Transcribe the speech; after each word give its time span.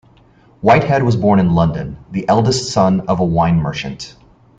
Whitehead 0.61 1.03
was 1.03 1.15
born 1.15 1.37
in 1.39 1.53
London, 1.53 1.95
the 2.09 2.27
eldest 2.27 2.71
son 2.73 3.01
of 3.01 3.19
a 3.19 3.23
wine 3.23 3.57
merchant. 3.59 4.15